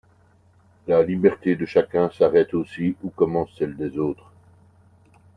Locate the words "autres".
3.99-4.31